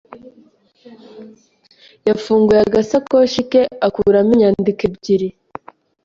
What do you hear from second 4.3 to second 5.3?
inyandiko ebyiri.